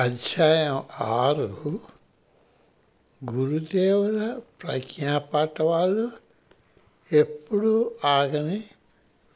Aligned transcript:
అధ్యాయం 0.00 0.84
ఆరు. 1.00 1.78
గురుదేవుల 3.32 4.40
ప్రజ్ఞాపాఠవాలు 4.62 6.10
ఎప్పుడూ 7.12 7.94
ఆగని 8.04 8.64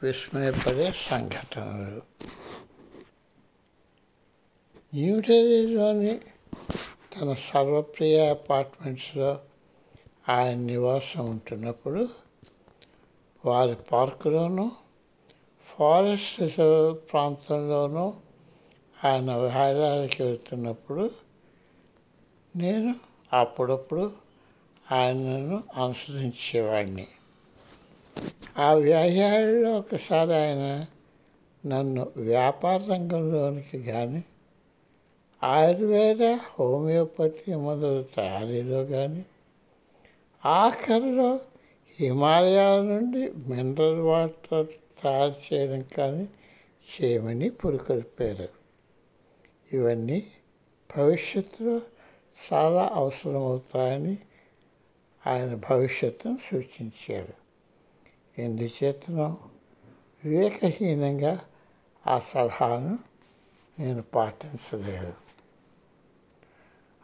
విస్మయపడే 0.03 0.93
సంఘటనలు. 0.97 2.01
న్యూఢిల్లీలోని 4.93 6.21
తన 7.15 7.33
సర్వప్రియ 7.33 8.29
అపార్ట్మెంట్స్లో 8.29 9.39
ఆయన 10.29 10.57
నివాసం 10.57 11.29
ఉంటున్నప్పుడు 11.29 12.09
వారి 13.45 13.75
పార్కులోనూ 13.75 14.71
ఫారెస్ట్ 15.65 16.41
రిజర్వ్ 16.41 16.97
ప్రాంతంలోనూ 17.11 18.13
ఆయన 19.05 19.35
విహారానికి 19.35 20.23
వెళ్తున్నప్పుడు 20.23 21.03
నేను 22.55 22.91
అప్పుడప్పుడు 23.33 24.05
ఆయనను 24.91 25.63
అనుసరించేవాడిని 25.75 27.07
ఆ 28.57 28.73
వ్యాయాల్లో 28.73 29.71
ఒకసారి 29.79 30.33
ఆయన 30.35 30.65
నన్ను 31.63 32.03
వ్యాపార 32.17 32.79
రంగంలోనికి 32.89 33.83
కానీ 33.83 34.21
ఆయుర్వేద 35.41 36.23
హోమియోపతి 36.53 37.55
మొదలు 37.55 38.05
తయారీలో 38.15 38.85
కానీ 38.85 39.23
ఆఖరిలో 40.43 41.39
హిమాలయాల 41.99 42.81
నుండి 42.81 43.31
మినరల్ 43.47 44.01
వాటర్ 44.01 44.67
తయారు 45.03 45.35
చేయడం 45.45 45.81
కానీ 45.97 46.25
చేయమని 46.87 47.49
పురికొల్పారు. 47.49 48.47
ఇవన్నీ 49.75 50.31
భవిష్యత్తులో 50.97 51.81
చాలా 52.53 52.89
అవసరమవుతాయని 52.93 54.17
ఆయన 55.27 55.55
భవిష్యత్తును 55.55 56.37
సూచించారు. 56.51 57.33
ఎందుచేతనో 58.41 59.37
వివేకహీనంగా 60.25 61.41
ఆ 62.07 62.19
సలహాను 62.19 62.99
నేను 63.79 64.01
పాటించలేదు. 64.01 65.13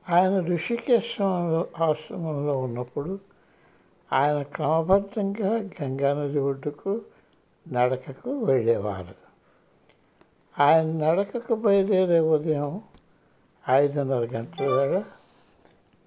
ఆయన 0.09 0.39
ఋషికేశ్వరంలో 0.39 1.67
ఆశ్రమంలో 1.83 2.57
ఉన్నప్పుడు 2.57 3.19
ఆయన 4.13 4.41
క్రమబద్ధంగా 4.41 5.53
గంగానది 5.53 6.39
ఒడ్డుకు 6.39 7.01
నడకకు 7.73 8.39
వెళ్ళేవారు. 8.39 9.20
ఆయన 10.61 10.85
నడకకు 10.85 11.55
బయలుదేరే 11.55 12.19
ఉదయం 12.19 12.81
ఐదున్నర 13.69 14.27
గంటల 14.33 14.65
వేళ 14.65 15.03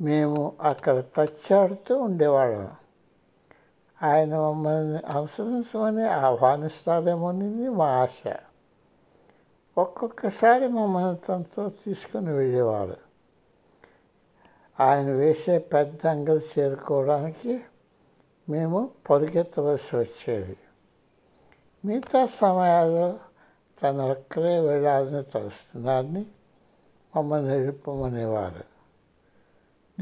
మేము 0.00 0.52
అక్కడ 0.60 1.00
తచ్చాడుతూ 1.00 1.98
ఉండేవాళ్ళం. 1.98 2.70
ఆయన 4.02 4.38
మమ్మల్ని 4.38 4.98
అనుసరించమని 5.16 6.08
ఆహ్వానిస్తారేమోని 6.08 7.68
మా 7.68 7.86
ఆశ. 7.86 8.22
ఒక్కొక్కసారి 9.78 10.68
మమ్మల్ని 10.68 11.16
తనతో 11.16 11.68
తీసుకొని 11.68 12.32
వెళ్ళేవారు. 12.32 12.96
ఆయన 14.80 15.10
వేసే 15.10 15.58
పెద్ద 15.58 16.06
అంగలు 16.06 16.40
చేరుకోవడానికి 16.58 17.60
మేము 18.48 18.90
పరిగెత్తవలసి 19.10 19.96
వచ్చేది. 19.96 20.56
మిగతా 21.84 22.26
సమయాల్లో 22.26 23.18
తను 23.82 24.10
ఒక్కరే 24.10 24.60
వెళ్ళాలని 24.60 25.22
తలుస్తున్నారని 25.22 26.26
మమ్మల్ని 27.16 27.50
వెళ్ళిపోమనేవారు 27.50 28.64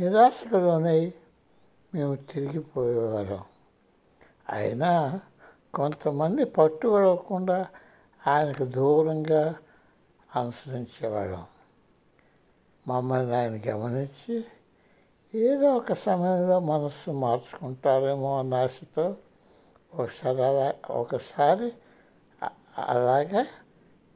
నిరాశకు 0.01 0.57
లోనై 0.57 1.13
మేము 1.95 2.15
తిరిగిపోయేవారం 2.15 3.43
అయినా 4.49 5.21
కొంతమంది 5.75 6.45
పట్టుబడకుండా 6.45 7.67
ఆయనకు 8.27 8.65
దూరంగా 8.65 9.55
అనుసరించేవాళ్ళం. 10.37 11.45
మమ్మల్ని 12.89 13.37
ఆయన 13.37 13.61
గమనించి 13.69 14.45
ఏదో 15.35 15.77
ఒక 15.77 15.93
సమయంలో 15.93 16.61
మనస్సు 16.61 17.11
మార్చుకుంటారేమో 17.11 18.39
అన్న 18.39 18.55
ఆశతో 18.55 19.17
ఒకసారి 19.95 20.43
అలా 20.43 20.75
ఒకసారి 20.91 21.73
అలాగా 22.79 23.47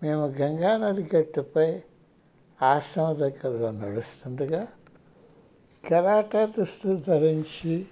మేము 0.02 0.26
గంగానది 0.26 1.16
గట్టుపై 1.16 1.82
ఆశ్రమ 2.62 3.12
దగ్గరలో 3.12 3.70
నడుస్తుండగా 3.70 4.68
కరాటా 5.90 6.46
దుస్తులు 6.46 6.96
ధరించి 6.96 7.86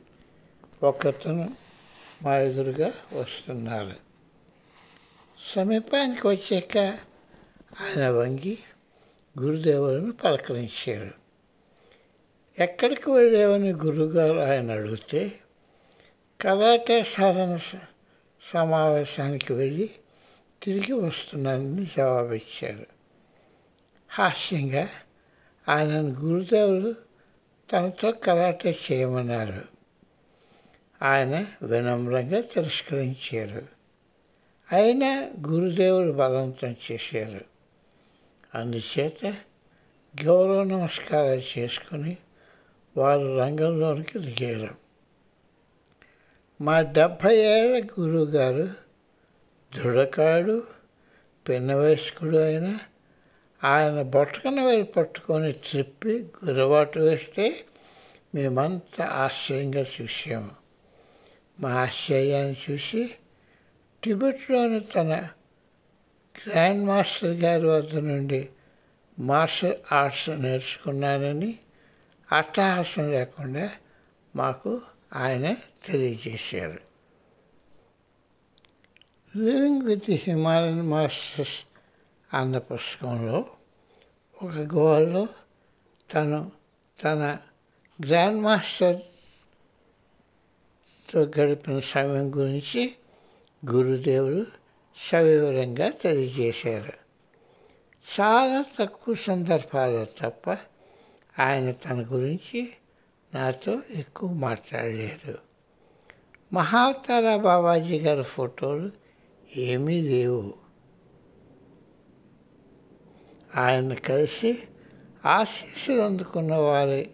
ఒకతను 0.82 1.50
మా 2.22 2.36
ఎదురుగా 2.36 2.92
వస్తున్నారు 3.12 3.97
సమీపానికి 5.54 6.28
వచ్చాక 6.28 6.78
ఆయన 7.80 8.08
వంగి 8.08 8.58
గురుదేవులను 9.38 10.12
పలకరించాడు. 10.12 11.14
ఎక్కడికి 12.58 13.10
వెళ్ళేవని 13.10 13.72
గురుగారు 13.72 14.38
ఆయన 14.38 14.70
అడిగితే 14.70 15.41
కరాటే 16.41 17.04
సాధన 17.04 17.58
సమావేశానికి 18.53 19.53
వెళ్ళి 19.53 19.91
తిరిగి 20.64 20.94
వస్తున్నానని 21.00 21.84
జవాబిచ్చారు 21.97 22.86
హాస్యంగా 24.10 24.84
ఆయనను 25.66 26.12
గురుదేవులు 26.20 26.91
తనతో 27.69 28.08
కరాటే 28.25 28.72
చేయమన్నారు 28.84 29.62
ఆయన 31.00 31.34
వినమ్రంగా 31.62 32.41
తిరస్కరించారు 32.53 33.62
అయినా 34.69 35.10
గురుదేవులు 35.48 36.12
బలవంతం 36.12 36.72
చేశారు 36.84 37.42
అందుచేత 38.54 39.20
గౌరవ 40.14 40.60
నమస్కారాలు 40.64 41.44
చేసుకుని 41.53 42.14
వారు 42.97 43.28
రంగంలోనికి 43.38 44.19
దిగారు 44.19 44.72
మా 46.60 46.76
డెబ్భై 46.92 47.36
ఏళ్ళ 47.50 47.74
గురువుగారు 47.92 48.66
దృఢకాడు 49.74 50.62
పిన్న 51.48 51.74
వయస్కుడు 51.74 52.38
అయిన 52.38 52.78
ఆయన 53.64 54.02
బొట్టకన 54.02 54.60
వేలు 54.60 54.84
పట్టుకొని 54.84 55.52
త్రిప్పి 55.52 56.14
గురవాటు 56.44 56.98
వేస్తే 56.98 57.64
మేమంతా 58.34 59.04
ఆశ్చర్యంగా 59.06 59.84
చూసాము 59.94 60.52
మా 61.60 61.70
ఆశ్చర్యాన్ని 61.82 62.56
చూసి 62.70 63.02
టిబెట్లోని 64.02 64.80
తన 64.80 65.12
గ్రాండ్ 66.34 66.86
మాస్టర్ 66.86 67.36
గారి 67.36 67.66
వద్ద 67.66 67.94
నుండి 67.98 68.48
మార్షల్ 69.18 69.76
ఆర్ట్స్ 69.92 70.30
నేర్చుకున్నానని 70.30 71.58
అట్టహాసం 72.32 73.10
లేకుండా 73.10 73.70
మాకు 74.36 74.82
ఆయన 75.12 75.46
తెలియజేశారు. 75.86 76.80
లివింగ్ 79.37 79.83
విత్ 79.83 80.11
హిమాలయన్ 80.11 80.83
మాస్టర్స్ 80.83 81.67
అన్న 82.34 82.59
పుస్తకంలో 82.59 83.45
ఒక 84.43 84.50
గోవాలో 84.50 85.28
తను 86.15 86.50
తన 87.05 87.39
గ్రాండ్ 88.06 88.43
మాస్టర్తో 88.43 91.21
గడిపిన 91.21 91.78
సమయం 91.78 92.37
గురించి 92.37 92.95
గురుదేవుడు 93.71 94.47
సవివరంగా 95.11 95.89
తెలియజేశారు. 95.89 96.93
చాలా 98.21 98.65
తక్కువ 98.80 99.15
సందర్భాల్లో 99.15 100.04
తప్ప 100.04 100.57
ఆయన 101.41 101.72
తన 101.72 102.07
గురించి 102.13 102.72
నాతో 103.34 103.83
ఎక్కువ 103.91 104.33
మాట్లాడలేదు. 104.33 105.39
మహావతారా 106.53 107.37
బాబాజీ 107.37 107.98
గారి 107.98 108.22
ఫోటోలు 108.22 109.03
ఏమీ 109.56 110.02
లేవు. 110.02 110.54
ఆయన 113.56 113.94
కలిసి 113.94 114.58
ఆశీస్సులు 115.26 116.00
అందుకున్న 116.00 116.54
వారి 116.54 117.10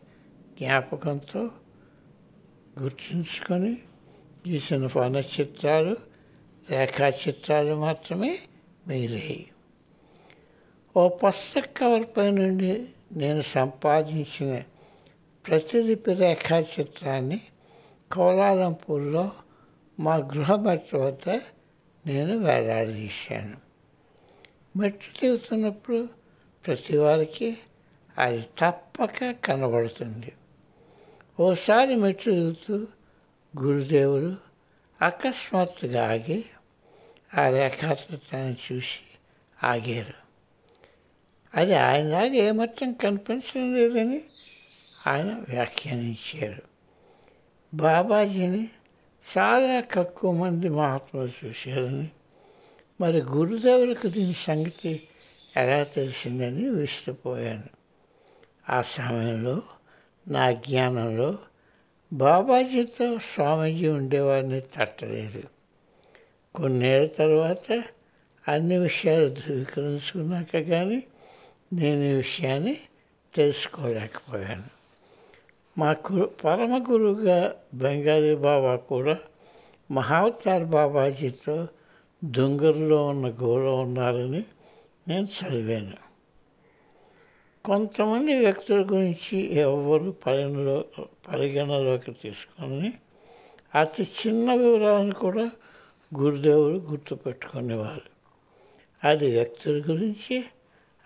జ్ఞాపకంతో 0.59 1.51
గుర్తుంచుకొని 2.81 3.79
గీసిన 4.49 4.89
వన 4.97 5.17
చిత్రాలు 5.17 5.97
రేఖాచిత్రాలు 6.71 7.75
మాత్రమే 7.75 8.39
మిగిలాయి. 8.87 9.47
ఓ 10.97 11.09
పుస్తక 11.09 11.69
కవర్పై 11.77 12.31
నుండి 12.31 12.89
నేను 13.13 13.43
సంపాదించిన 13.43 14.63
ప్రతిలిపి 15.47 16.15
రేఖాచిత్రాన్ని 16.15 17.41
కోలాలంపూర్లో 18.13 19.31
మా 20.01 20.17
గృహభట్ట 20.17 20.97
వద్ద 20.97 21.41
నేను 22.07 22.39
వేలాడదీశాను 22.39 23.57
మెట్టు 24.79 25.21
దిగుతున్నప్పుడు 25.21 26.09
ప్రతి 26.67 26.99
వారికి 26.99 27.59
అది 28.19 28.47
తప్పక 28.59 29.31
కనబడుతుంది. 29.45 30.33
ఓసారి 31.41 31.95
మెట్లు 31.95 32.33
దిగుతూ 32.33 32.87
గురుదేవుడు 33.63 34.37
అకస్మాత్తుగా 35.05 36.11
ఆగి 36.11 36.45
ఆ 37.39 37.51
రేఖాచిత్రాన్ని 37.51 38.57
చూసి 38.73 39.19
ఆగారు. 39.65 40.15
అది 41.55 41.75
ఆయనలాగా 41.75 42.25
ఏమాత్రం 42.25 42.93
కనిపించడం 42.93 43.75
లేదని 43.75 44.23
ఆయన 45.07 45.45
వ్యాఖ్యానించారు. 45.49 46.63
బాబాజీని 47.75 48.69
చాలా 49.39 49.81
తక్కువ 49.81 50.33
మంది 50.33 50.69
మహాత్ములు 50.69 51.47
చూశారని. 51.47 52.09
మరి 53.01 53.23
గురుదేవులకు 53.23 54.09
దీని 54.09 54.35
సంగతి 54.35 55.09
ఎలా 55.57 55.83
తెలిసిందని 55.83 56.71
విసిరిపోయాను. 56.71 57.81
ఆ 58.69 58.83
సమయంలో 58.83 59.63
నా 60.29 60.53
జ్ఞానంలో 60.53 61.39
బాబాజీతో 62.13 63.19
స్వామీజీ 63.19 63.89
ఉండేవారిని 63.89 64.61
తట్టలేదు. 64.61 65.43
కొన్నేళ్ళ 66.55 67.09
తర్వాత 67.09 67.85
అన్ని 68.49 68.79
విషయాలు 68.79 69.29
ధృవీకరించుకున్నాక 69.29 70.59
కానీ 70.59 71.03
నేను 71.73 72.03
ఈ 72.03 72.13
విషయాన్ని 72.13 72.79
తెలుసుకోలేకపోయాను. 73.35 74.80
మా 75.79 75.91
గురు 75.91 76.27
పరమ 76.45 76.87
గురువుగా 76.91 77.55
బెంగాలీ 77.75 78.37
బాబా 78.37 78.77
కూడా 78.77 79.19
మహావతార్ 79.91 80.65
బాబాజీతో 80.65 81.69
దొంగల్లో 82.25 83.07
ఉన్న 83.07 83.29
గోలో 83.29 83.77
ఉన్నారని 83.77 84.45
నేను 85.09 85.29
చదివాను. 85.29 85.97
కొంతమంది 87.65 88.39
వ్యక్తుల 88.39 88.83
గురించి 88.83 89.55
ఎవరు 89.55 90.11
పరిగణలో 90.27 90.85
పరిగణలోకి 91.29 92.13
తీసుకొని 92.13 92.93
అతి 93.75 94.03
చిన్న 94.03 94.55
వివరాలను 94.55 95.15
కూడా 95.15 95.51
గురుదేవుడు 96.19 96.77
గుర్తుపెట్టుకునేవారు. 96.77 98.11
అది 99.05 99.31
వ్యక్తుల 99.31 99.83
గురించి 99.91 100.45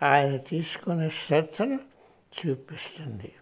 ఆయన 0.03 0.37
తీసుకునే 0.37 1.09
శ్రద్ధను 1.09 1.79
చూపిస్తుంది. 2.39 3.33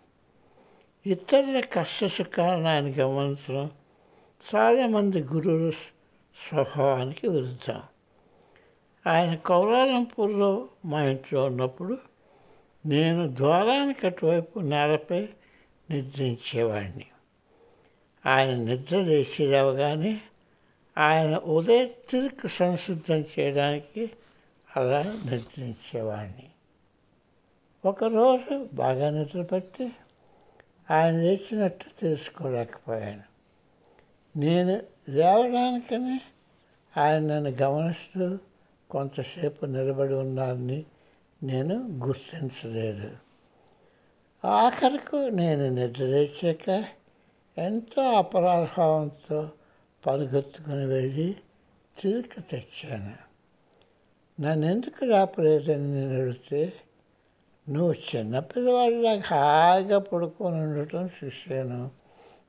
ఇతరుల 1.07 1.61
కష్ట 1.61 2.05
సుఖాలను 2.05 2.69
ఆయన 2.69 2.85
గమనించడం 2.85 3.71
చాలామంది 4.55 5.23
గురువుల 5.23 5.71
స్వభావానికి 6.37 7.29
విరుద్ధం. 7.29 7.83
ఆయన 9.07 9.35
కౌలాలంపూర్లో 9.35 10.69
మా 10.85 11.05
ఇంట్లో 11.05 11.45
ఉన్నప్పుడు 11.45 11.99
నేను 12.87 13.37
ద్వారానికి 13.37 14.07
అటువైపు 14.07 14.59
నేలపై 14.59 15.29
నిద్రించేవాడిని 15.91 17.07
ఆయన 18.27 18.55
నిద్ర 18.55 18.97
లేచి 19.01 19.47
లేవగానే 19.47 20.21
ఆయన 20.99 21.37
ఉదయ 21.37 21.85
తిరుగు 21.85 22.49
సంసిద్ధం 22.49 23.25
చేయడానికి 23.39 24.11
అలా 24.77 25.03
నిద్రించేవాడిని 25.03 26.49
ఒకరోజు 27.85 28.69
బాగా 28.73 29.11
నిద్రపట్టి 29.11 29.93
ఆయన 30.93 31.17
లేచినట్టు 31.17 32.01
తెలుసుకోలేకపోయాను 32.01 33.23
నేను 34.39 34.83
లేవడానికనే 35.09 36.21
ఆయన 36.97 37.19
నన్ను 37.19 37.51
గమనిస్తూ 37.51 38.39
కొంతసేపు 38.91 39.67
నిలబడి 39.67 40.15
ఉన్నారని 40.15 40.85
నేను 41.43 41.75
గుర్తించలేదు. 42.07 43.11
ఆఖరకు 44.47 45.17
నేను 45.17 45.69
నిద్రలేచాక 45.69 46.85
ఎంతో 47.59 48.03
అపరాభావంతో 48.03 49.51
పరుగెత్తుకుని 50.07 50.87
వెళ్ళి 50.87 51.37
తిరిగి 52.01 52.41
తెచ్చాను. 52.41 53.33
నన్ను 54.43 54.67
ఎందుకు 54.67 55.05
రాపలేదని 55.05 55.95
నేను 55.95 56.21
అడిగితే 56.21 56.73
నువ్వు 57.69 57.93
చిన్నపిల్లవాడిలాగా 57.93 59.23
హాయిగా 59.27 59.99
పడుకొని 59.99 60.61
ఉండటం 60.61 61.11
చూశాను. 61.25 61.91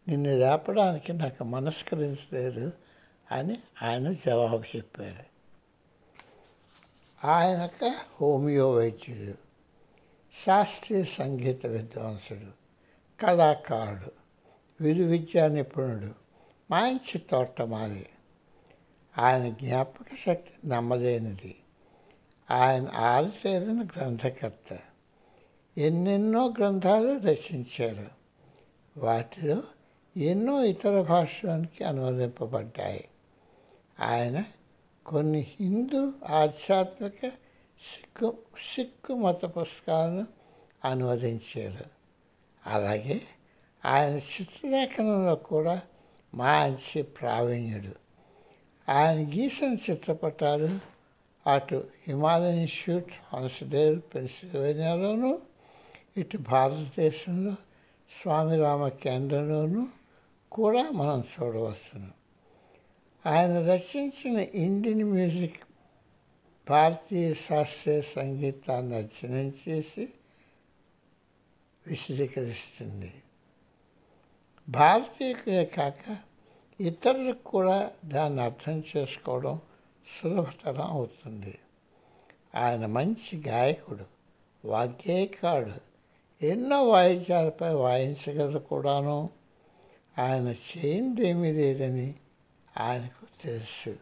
నిన్ను 0.08 0.38
లేపడానికి 0.38 1.14
నాకు 1.14 1.44
మనస్కరించలేదు 1.44 2.72
అని 3.32 3.58
ఆయన 3.82 4.14
జవాబు 4.14 4.64
చెప్పారు. 4.76 5.34
ఆయనక 7.28 7.94
హోమియో 8.22 8.72
వైద్యుడు 8.72 9.38
శాస్త్రీయ 10.46 11.04
సంగీత 11.04 11.66
విద్వాంసుడు 11.66 12.52
కళాకారుడు 13.22 14.12
విలు 14.84 15.04
విద్యా 15.04 15.48
నిపుణుడు 15.48 16.14
మంచి 16.72 17.18
తోటమాలి. 17.18 18.10
ఆయన 19.18 19.50
జ్ఞాపక 19.50 20.06
శక్తి 20.26 20.68
నమ్మలేనిది 20.68 21.56
ఆయన 22.52 22.92
ఆరితేరిన 22.96 23.84
గ్రంథకర్త. 23.84 24.80
ఎన్నెన్నో 25.78 26.54
గ్రంథాలు 26.58 27.20
రచించారు. 27.20 28.08
వాటిలో 28.98 29.64
ఎన్నో 30.18 30.64
ఇతర 30.64 31.02
భాషలోనికి 31.02 31.84
అనువదింపబడ్డాయి. 31.84 33.08
ఆయన 34.00 34.44
కొన్ని 35.06 35.40
హిందూ 35.40 36.14
ఆధ్యాత్మిక 36.30 37.28
సిక్కు 37.80 38.38
సిక్కు 38.76 39.14
మత 39.14 39.46
పుస్తకాలను 39.46 40.28
అనువదించారు. 40.86 41.86
అలాగే 42.68 43.22
ఆయన 43.86 44.14
చిత్రలేఖనంలో 44.14 45.36
కూడా 45.36 45.82
మంచి 46.34 47.02
ప్రావీణ్యుడు. 47.02 47.96
ఆయన 48.92 49.30
గీసిన 49.30 49.78
చిత్రపటాలు 49.92 50.80
అటు 51.50 51.88
హిమాలయన్ 52.08 52.60
ఇన్స్టిట్యూట్ 52.60 53.36
హన్స్డేల్ 53.36 54.02
పెన్సిల్వేనియాలోనూ 54.16 55.40
ఇటు 56.18 56.38
భారతదేశంలో 56.38 57.56
స్వామి 58.22 58.58
రామ 58.58 58.88
కేంద్రంలోనూ 58.88 59.88
కూడా 60.52 60.90
మనం 60.90 61.22
చూడవచ్చును. 61.22 62.12
ఆయన 63.26 63.72
రచించిన 63.72 64.40
ఇండియన్ 64.40 65.04
మ్యూజిక్ 65.04 65.64
భారతీయ 66.70 67.34
శాస్త్రీయ 67.34 68.02
సంగీతాన్ని 68.02 68.96
అధ్యయనం 68.96 69.54
చేసి 69.70 70.10
విశదీకరిస్తుంది. 71.88 73.14
భారతీయులే 74.70 75.66
కాక 75.66 76.18
ఇతరులకు 76.80 77.44
కూడా 77.44 77.92
దాన్ని 78.06 78.42
అర్థం 78.42 78.84
చేసుకోవడం 78.98 79.60
సులభతరం 80.22 80.82
అవుతుంది. 80.82 81.60
ఆయన 82.56 82.86
మంచి 82.86 83.44
గాయకుడు 83.48 84.06
వాగ్గేయకాడు 84.66 85.93
ఎన్నో 86.44 86.84
వాయిద్యాలపై 86.84 87.74
వాయించగలరు 87.74 88.60
కూడాను. 88.60 89.30
ఆయన 90.20 90.48
చేయిందేమీ 90.48 91.52
లేదని 91.52 92.16
ఆయనకు 92.80 93.44
తెలుసు. 93.44 93.96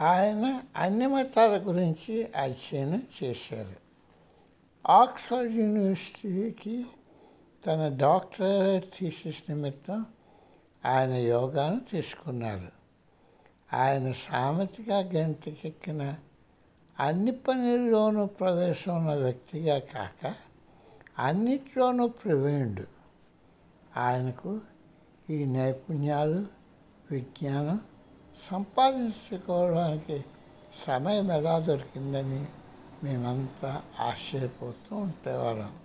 ఆయన 0.00 0.62
అన్ని 0.76 1.06
మతాల 1.06 1.58
గురించి 1.58 2.32
అధ్యయనం 2.36 3.02
చేశారు. 3.22 3.76
ఆక్స్ఫర్డ్ 4.90 5.52
యూనివర్సిటీకి 5.52 6.86
తన 7.66 7.96
డాక్టరేట్ 7.96 8.84
థీసిస్ 8.98 9.42
నిమిత్తం 9.48 10.06
ఆయన 10.86 11.14
యోగాను 11.14 11.80
తీసుకున్నారు 11.80 12.72
ఆయన 13.76 14.12
సామెతగా 14.12 14.98
గంటకెక్కిన 14.98 16.14
అన్ని 17.00 17.32
పనుల్లోనూ 17.32 18.26
ప్రవేశం 18.26 18.96
ఉన్న 18.96 19.14
వ్యక్తిగా 19.14 19.78
కాక 19.78 20.34
అన్నిట్లోనూ 21.18 22.08
ప్రవీణుడు. 22.08 22.84
ఆయనకు 23.96 24.60
ఈ 25.30 25.44
నైపుణ్యాలు 25.44 26.46
విజ్ఞానం 27.10 27.80
సంపాదించుకోవడానికి 28.50 30.24
సమయం 30.86 31.32
ఎలా 31.32 31.58
దొరికిందని 31.58 32.46
మేమంతా 33.04 33.82
ఆశ్చర్యపోతూ 34.00 34.96
ఉండేవాళ్ళం. 34.96 35.76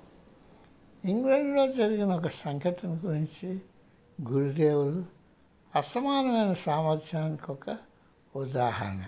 ఇంగ్లాండ్లో 1.05 1.67
జరిగిన 1.67 2.15
ఒక 2.15 2.27
సంఘటన 2.27 3.00
గురించి 3.05 3.62
గురుదేవులు 4.31 5.05
అసమానమైన 5.75 6.53
సామర్థ్యానికి 6.53 7.51
ఒక 7.51 7.77
ఉదాహరణ. 8.36 9.05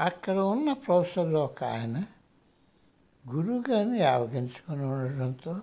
అక్కడ 0.00 0.36
ఉన్న 0.36 0.72
ప్రొఫెసర్లో 0.72 1.44
ఒక 1.44 1.64
ఆయన 1.64 2.04
గురువుగారిని 3.28 4.04
ఆవగించుకొని 4.04 4.84
ఉండడంతో 4.84 5.60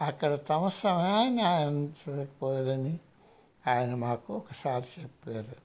అక్కడ 0.00 0.34
తమ 0.34 0.68
సమయాన్ని 0.68 1.42
ఆనందించకపోయారని 1.42 2.98
ఆయన 3.66 3.94
మాకు 3.94 4.34
ఒకసారి 4.34 5.00
చెప్పారు. 5.00 5.56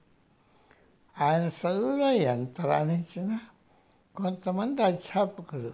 ఆయన 1.24 1.42
చదువులో 1.42 2.12
ఎంత 2.12 2.60
రాణించినా 2.60 3.40
కొంతమంది 4.16 4.82
అధ్యాపకులు 4.82 5.72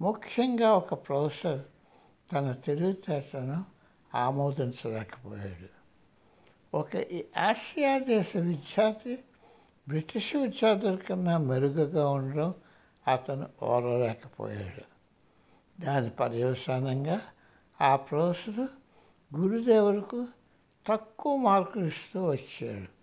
ముఖ్యంగా 0.00 0.72
ఒక 0.72 0.94
ప్రొఫెసర్ 0.94 1.60
తన 2.32 2.52
తెలివితేటను 2.52 3.64
ఆమోదించలేకపోయాడు. 4.16 5.82
ఒక 6.76 6.96
ఆసియా 7.38 7.98
దేశ 7.98 8.36
విద్యార్థి 8.36 9.18
బ్రిటిష్ 9.88 10.36
విద్యార్థుల 10.36 10.94
కన్నా 10.94 11.38
మెరుగుగా 11.38 12.10
ఉండడం 12.10 12.54
అతను 13.08 13.64
ఓరలేకపోయాడు 13.64 14.92
దాని 15.82 16.10
పర్యవసానంగా 16.10 17.20
ఆ 17.80 17.96
ప్రొఫెసరు 17.96 18.68
గురుదేవులకు 19.34 20.26
తక్కువ 20.86 21.36
మార్కులు 21.36 21.84
ఇస్తూ 21.84 22.24
వచ్చాడు. 22.24 23.02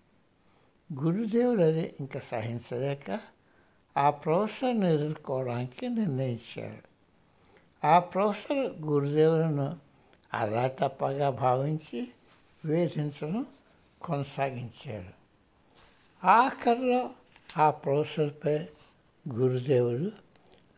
గురుదేవుడు 1.01 1.61
అది 1.61 1.95
ఇంకా 1.99 2.19
సహించలేక 2.19 3.19
ఆ 3.97 4.09
ప్రొఫెసర్ని 4.09 4.93
ఎదుర్కోవడానికి 4.93 5.89
నిర్ణయించాడు. 5.89 6.89
ఆ 7.87 7.99
ప్రొఫెసర్ 7.99 8.81
గురుదేవులను 8.81 9.77
అలా 10.33 10.67
తప్పగా 10.67 11.29
భావించి 11.29 12.07
వేధించడం 12.65 13.45
కొనసాగించాడు. 14.01 15.18
ఆఖరిలో 16.23 17.09
ఆ 17.57 17.69
ప్రొఫెసర్పై 17.69 18.65
గురుదేవుడు 19.33 20.11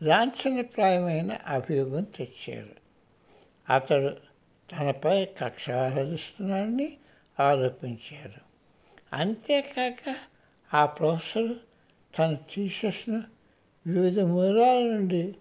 లాంఛనప్రాయమైన 0.04 1.38
అభియోగం 1.46 2.02
తెచ్చారు. 2.02 2.76
అతడు 3.72 4.16
తనపై 4.72 5.24
కక్ష 5.24 5.70
ఆరాధిస్తున్నాడని 5.70 6.96
ఆరోపించారు. 7.40 8.40
అంతేకాక 9.12 10.16
ఆ 10.74 10.86
ప్రొఫెసర్ 10.86 11.56
తన 12.18 12.34
థీసెస్ను 12.34 13.22
వివిధ 13.86 14.20
మూలాల 14.20 14.82
నుండి 14.82 15.36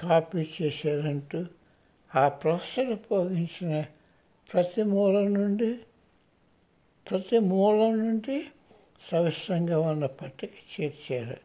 కాపీ 0.00 0.48
చేశారంటూ 0.62 1.46
ఆ 2.14 2.28
ప్రొఫెసర్ 2.28 2.92
ఉపయోగించిన 2.92 3.84
ప్రతి 4.52 4.82
మూలం 4.82 5.34
నుండి 5.34 5.78
ప్రతి 7.10 7.38
మూలం 7.38 7.98
నుండి 7.98 8.46
సవిస్తంగా 9.10 9.80
ఉన్న 9.80 10.06
పట్టిక 10.06 10.50
చేర్చారు. 10.80 11.36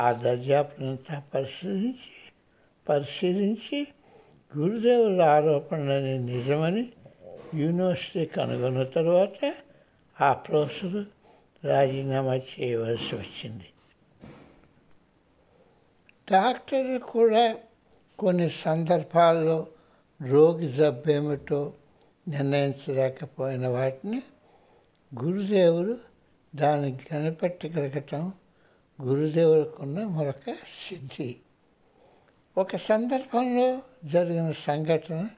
ఆ 0.00 0.12
దర్యాప్తునంతా 0.12 1.22
పరిశీలించి 1.34 2.32
పరిశీలించి 2.88 3.88
గురుదేవుల 4.56 5.22
ఆరోపణని 5.22 6.18
నిజమని 6.18 6.92
యూనివర్సిటీ 7.54 8.26
కనుగొన్న 8.26 8.82
తర్వాత 8.82 9.54
ఆ 10.20 10.32
ప్రొఫెసర్ 10.32 11.04
రాజీనామా 11.66 12.36
చేయవలసి 12.36 13.14
వచ్చింది. 13.14 13.64
డాక్టర్లు 16.32 16.98
కూడా 16.98 17.56
కొన్ని 18.18 18.50
సందర్భాల్లో 18.50 19.66
రోగి 20.28 20.72
జబ్బేమిటో 20.72 21.72
నిర్ణయించలేకపోయిన 22.28 23.66
వాటిని 23.66 24.22
గురుదేవుడు 25.24 26.11
దాన్ని 26.54 26.98
కనిపెట్టగలగటం 27.10 28.32
గురుదేవులకున్న 29.02 30.04
మరొక 30.04 30.56
సిద్ధి. 30.88 31.36
ఒక 32.58 32.76
సందర్భంలో 32.76 33.82
జరిగిన 34.04 34.52
సంఘటన 34.52 35.28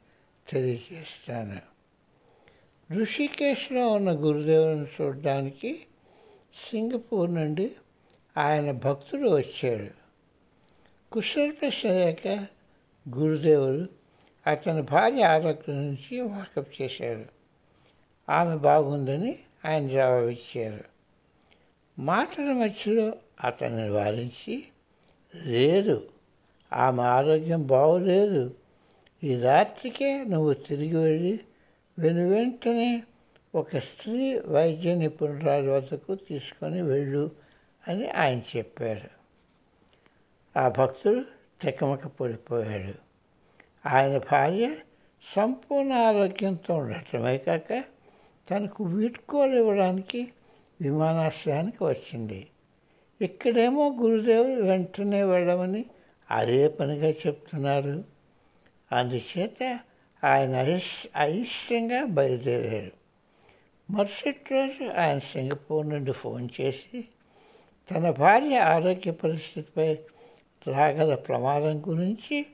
తెలియజేస్తాను. 0.49 1.61
ఋషికేశ్లో 2.94 3.88
ఉన్న 3.88 4.11
గురుదేవుని 4.11 4.87
చూడడానికి 4.87 5.87
సింగపూర్ 6.71 7.35
నుండి 7.35 7.73
ఆయన 8.37 8.71
భక్తుడు 8.71 9.28
వచ్చాడు. 9.28 9.90
కుశల 11.12 11.50
ప్రశ్నలేక 11.50 12.28
గురుదేవుడు 13.18 13.88
అతని 14.50 14.83
భార్య 14.83 15.23
ఆరోగ్యం 15.23 15.87
నుంచి 15.87 16.21
వాకప్ 16.21 16.83
చేశారు 16.83 17.25
ఆమె 18.30 18.56
బాగుందని 18.56 19.38
ఆయన 19.64 19.88
జవాబిచ్చారు. 19.88 20.93
మాటల 21.98 22.52
మధ్యలో 22.52 23.12
అతన్ని 23.44 23.90
వారించి 23.90 24.64
లేదు 25.34 26.08
ఆమె 26.72 27.02
ఆరోగ్యం 27.02 27.66
బాగోలేదు. 27.66 28.54
ఈ 29.24 29.36
రాత్రికే 29.36 30.24
నువ్వు 30.24 30.54
తిరిగి 30.54 30.96
వెళ్ళి 30.96 31.40
వెను 31.98 32.28
వెంటనే 32.28 33.02
ఒక 33.54 33.76
స్త్రీ 33.76 34.40
వైద్య 34.40 34.94
నిపుణురాలి 34.94 35.68
వద్దకు 35.68 36.14
తీసుకొని 36.14 36.82
వెళ్ళు 36.82 37.30
అని 37.88 38.10
ఆయన 38.10 38.38
చెప్పారు. 38.38 39.10
ఆ 40.58 40.68
భక్తుడు 40.68 41.24
తెకమక 41.60 42.06
పడిపోయాడు. 42.06 42.94
ఆయన 43.88 44.18
భార్య 44.18 44.76
సంపూర్ణ 45.36 45.92
ఆరోగ్యంతో 45.92 46.74
ఉండటమే 46.74 47.38
కాక 47.38 47.84
తనకు 48.50 48.84
వీడ్కోలు 48.84 49.56
ఇవ్వడానికి 49.56 50.32
విమానాశ్రయానికి 50.84 51.84
వచ్చింది. 51.84 52.46
ఇక్కడేమో 53.20 53.96
గురుదేవుడు 54.02 54.60
వెంటనే 54.60 55.22
వెళ్ళమని 55.22 55.84
అదే 56.30 56.68
పనిగా 56.68 57.10
చెప్తున్నారు. 57.10 58.04
అందుచేత 58.92 59.78
ఆయన 60.24 60.54
అయిష్ 60.54 61.06
అయిష్టంగా 61.16 62.04
బయలుదేరారు 62.04 62.92
మరుసటి 63.90 64.54
రోజు 64.54 64.92
ఆయన 64.92 65.18
సింగపూర్ 65.18 65.88
నుండి 65.88 66.12
ఫోన్ 66.12 66.48
చేసి 66.60 67.04
తన 67.90 68.10
భార్య 68.10 68.58
ఆరోగ్య 68.58 69.10
పరిస్థితిపై 69.10 69.98
రాగల 70.66 71.14
ప్రమాదం 71.14 71.82
గురించి 71.88 72.46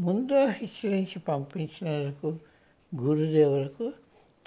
ముందో 0.00 0.46
హెచ్చరించి 0.46 1.18
పంపించినందుకు 1.18 2.38
గురుదేవులకు 2.96 3.92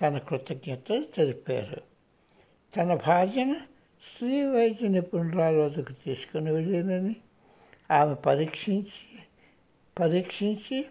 తన 0.01 0.17
కృతజ్ఞతలు 0.17 1.03
తెలిపారు. 1.03 1.90
తన 2.77 2.93
భార్యను 2.93 3.55
స్త్రీ 4.03 4.43
వైద్య 4.43 4.87
నిపుణురాల 4.87 5.55
వద్దకు 5.55 5.93
తీసుకుని 6.05 6.51
వెళ్ళినని 6.51 7.15
ఆమె 7.91 8.13
పరీక్షించి 8.13 9.05
పరీక్షించి 9.99 10.85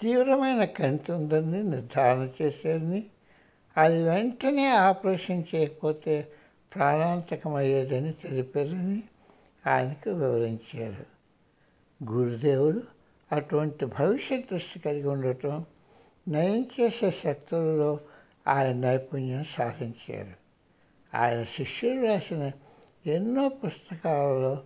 తీవ్రమైన 0.00 0.64
కంటి 0.64 1.12
ఉందని 1.12 1.62
నిర్ధారణ 1.62 2.28
చేశారని 2.42 3.04
అది 3.76 4.02
వెంటనే 4.02 4.68
ఆపరేషన్ 4.68 5.44
చేయకపోతే 5.54 6.28
ప్రాణాంతకమయ్యేదని 6.74 8.12
తెలిపారని 8.12 9.02
ఆయనకు 9.66 10.10
వివరించారు. 10.10 11.06
గురుదేవుడు 12.12 12.82
అటువంటి 13.32 13.84
భవిష్యత్ 13.84 14.52
దృష్టి 14.52 14.78
కలిగి 14.78 15.08
ఉండటం 15.08 15.64
నయం 16.28 16.66
చేసే 16.80 17.10
శక్తులలో 17.10 18.00
ఆయన 18.48 18.76
నైపుణ్యం 18.76 19.44
సాధించారు. 19.44 20.32
ఆయన 21.16 21.42
శిష్యులు 21.42 22.06
రాసిన 22.06 22.52
ఎన్నో 23.06 23.48
పుస్తకాలలో 23.48 24.62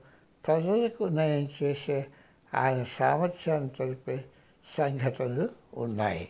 ప్రజలకు 0.47 1.05
నయం 1.05 1.49
చేసే 1.63 2.07
ఆయన 2.55 2.83
సామర్థ్యాన్ని 2.83 3.69
తెలిపే 3.69 4.25
సంఘటనలు 4.65 5.49
ఉన్నాయి. 5.75 6.29